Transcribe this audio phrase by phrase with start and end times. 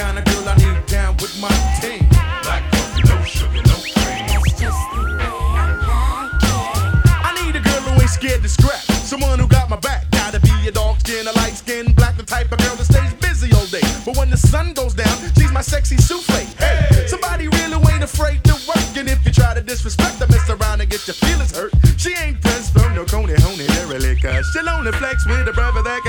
[0.00, 2.08] kind of girl I need down with my team.
[2.08, 4.24] Black coffee, no sugar, no cream.
[4.32, 7.20] That's just the way I like it.
[7.28, 8.80] I need a girl who ain't scared to scrap.
[9.04, 10.08] Someone who got my back.
[10.10, 13.12] Gotta be a dark skin, a light skin, black, the type of girl that stays
[13.20, 13.84] busy all day.
[14.06, 16.46] But when the sun goes down, she's my sexy souffle.
[16.56, 18.96] Hey, somebody real who ain't afraid to work.
[18.96, 21.74] And if you try to disrespect, I mess around and get your feelings hurt.
[21.98, 24.24] She ain't Prince from no Coney Honey, derelict.
[24.52, 25.99] She'll only flex with a brother that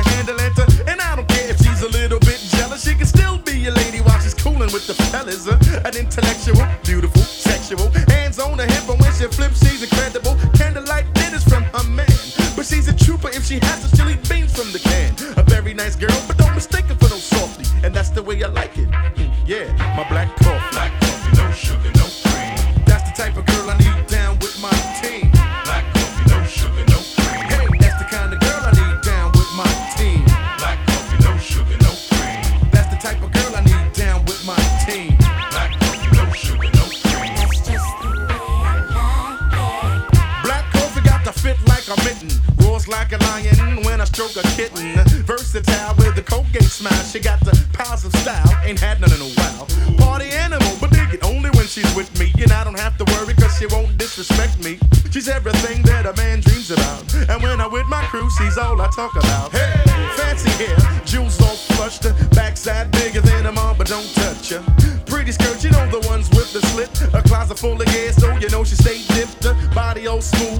[44.27, 44.93] stroke a kitten.
[45.25, 47.03] Versatile with the Colgate smile.
[47.03, 48.45] She got the powers of style.
[48.63, 49.65] Ain't had none in a while.
[49.97, 52.31] Party animal, but dig it only when she's with me.
[52.41, 54.77] And I don't have to worry cause she won't disrespect me.
[55.11, 57.01] She's everything that a man dreams about.
[57.29, 59.51] And when I'm with my crew, she's all I talk about.
[59.51, 59.73] Hey,
[60.17, 62.03] fancy hair, jewels all flushed.
[62.31, 64.63] Backside bigger than a mom, but don't touch her.
[65.05, 66.89] Pretty skirt, you know the ones with the slit.
[67.13, 69.45] A closet full of gas, so you know she stay dipped.
[69.73, 70.50] Body all smooth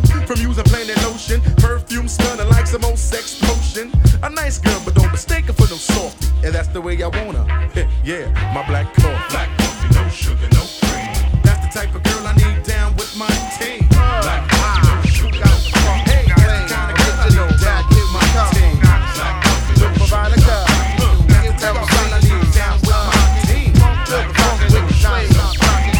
[6.74, 7.46] The way I want her.
[8.06, 9.12] yeah, my black coffee.
[9.30, 11.12] Black coffee, no sugar, no cream.
[11.44, 13.28] That's the type of girl I need down with my
[13.60, 13.90] team.
[13.92, 16.00] Black coffee, no sugar, no cream.
[16.08, 18.24] Hey, that's the kind of girl I need down with my
[18.56, 18.80] team.
[18.80, 21.28] Black coffee, no sugar, no cream.
[21.28, 23.20] That's the type of girl I need down with my
[23.52, 23.76] team.
[24.08, 25.92] Black coffee, no sugar, no cream.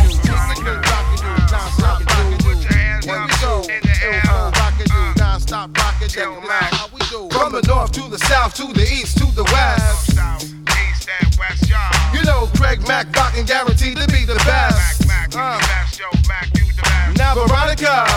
[7.30, 10.11] From the north to the south, to the east, to the west.
[12.82, 15.06] You Mack rockin' guaranteed to be the best.
[15.08, 15.62] Mac, Mac, Uh,
[17.16, 18.11] now Veronica is the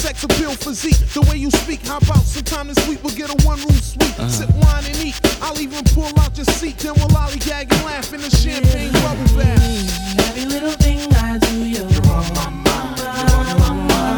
[0.00, 0.96] sex appeal physique.
[1.12, 2.24] The way you speak, hop out.
[2.24, 4.18] Sometime this week we'll get a one room suite.
[4.18, 4.28] Uh-huh.
[4.28, 5.20] Sip wine and eat.
[5.42, 6.78] I'll even pull out your seat.
[6.78, 10.28] Then we'll lollygag and laugh in the champagne bubble bath.
[10.28, 12.98] Every little thing I do, you're on my mind.
[12.98, 14.10] You're on my mind.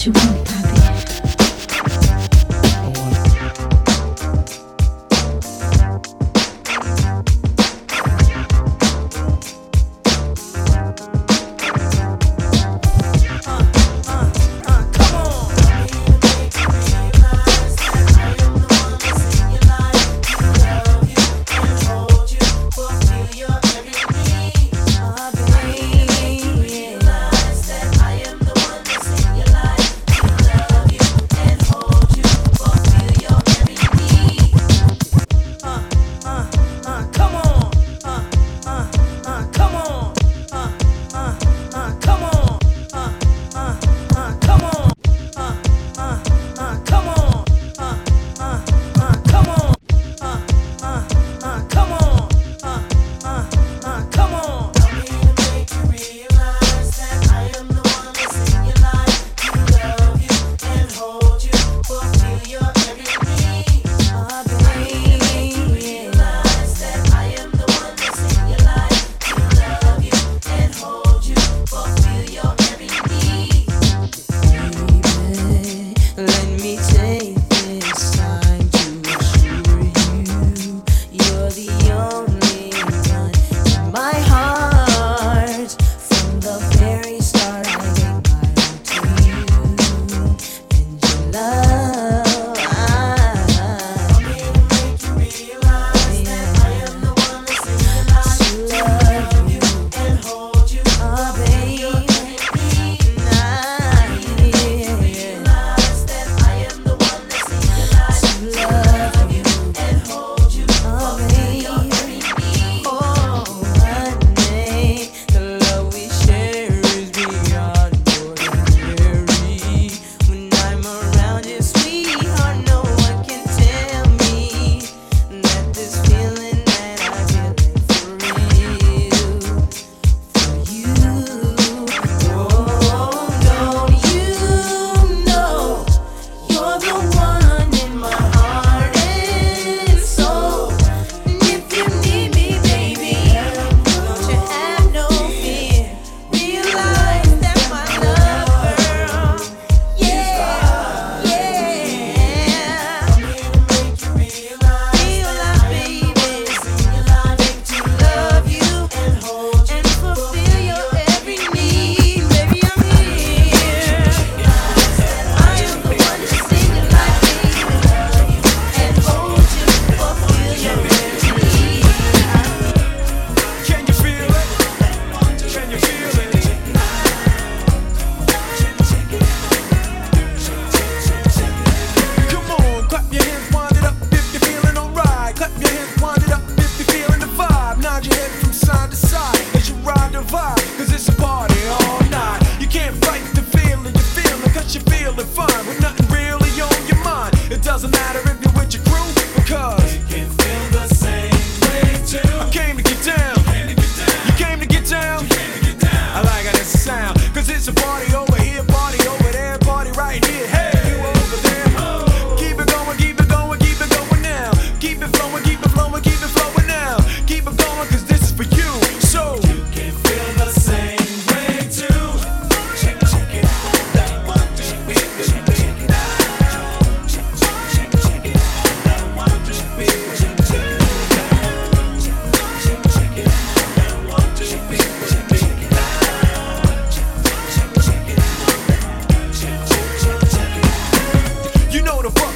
[0.00, 0.59] what you want.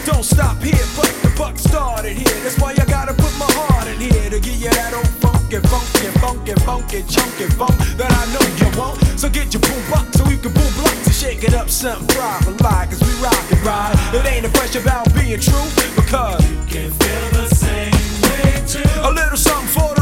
[0.05, 2.37] Don't stop here, but the buck started here.
[2.45, 5.57] That's why I gotta put my heart in here to get you that old funky,
[5.65, 9.01] funky, funky, funky, chunky funk that I know you want.
[9.19, 12.05] So get your boom box so we can boom blocks and shake it up, something
[12.21, 13.97] rock and lie, we rock and ride.
[14.13, 17.97] It ain't a question about being true because you can feel the same
[18.29, 18.85] way too.
[19.09, 19.94] A little something for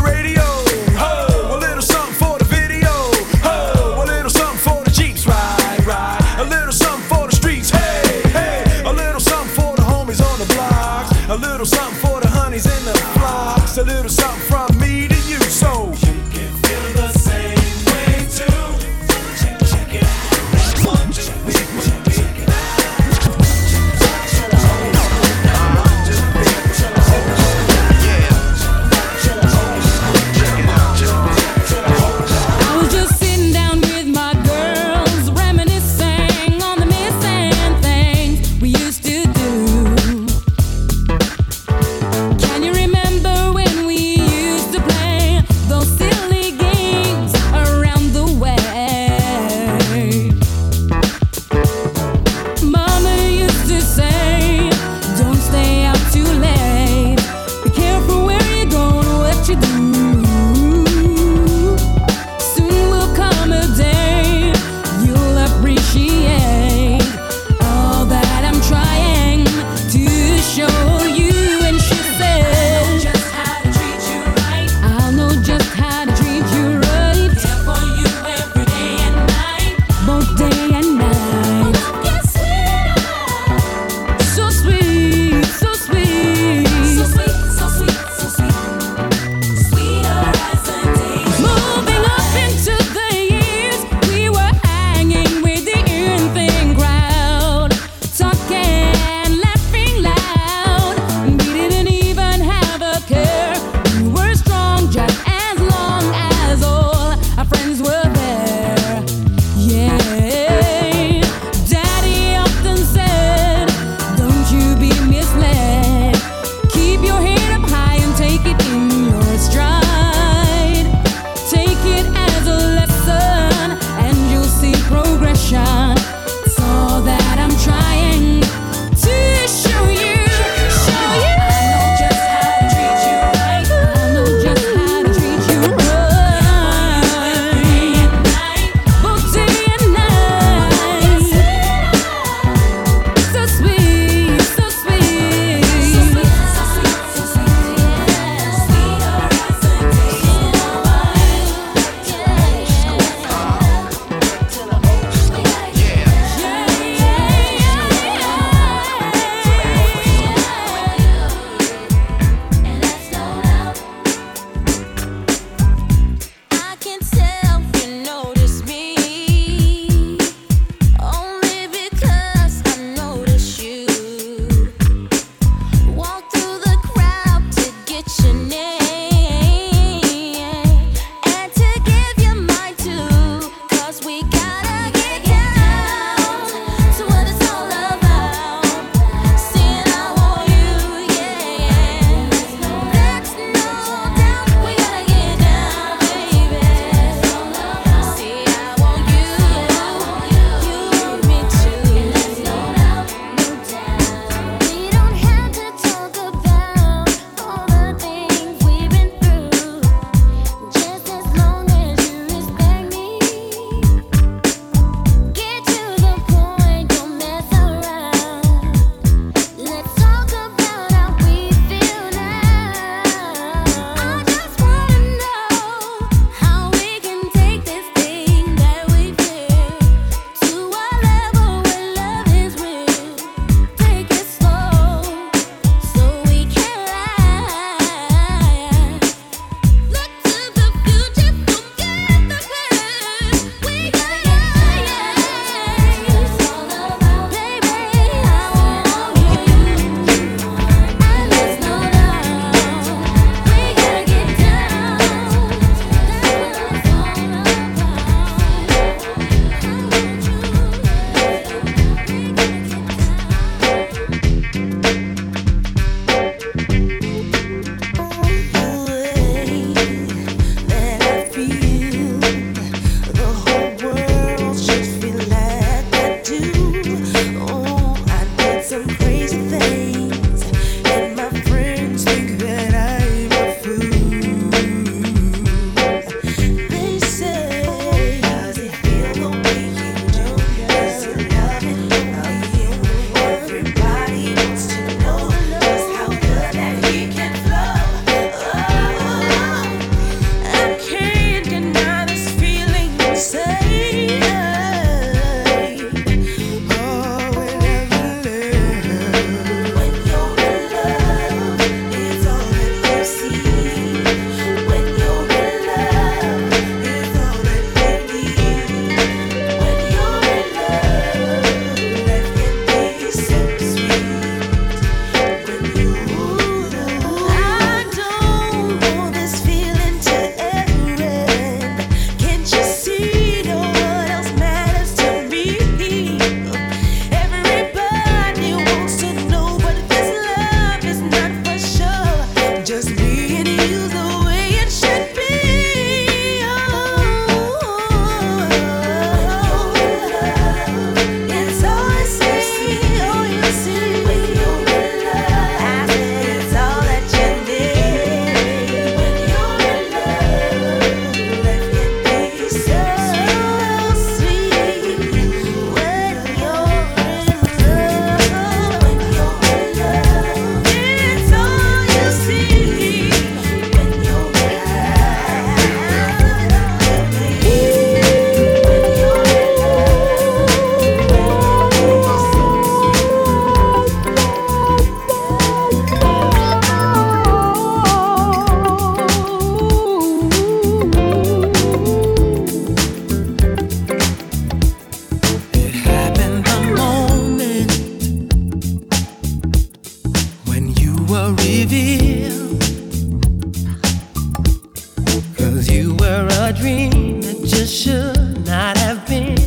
[405.70, 409.38] You were a dream that just should not have been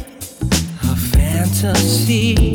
[0.83, 2.54] a fantasy.